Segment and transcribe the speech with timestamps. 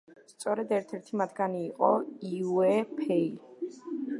[0.29, 1.91] სწორედ ერთ-ერთი მათგანი იყო
[2.31, 3.29] იუე ფეი.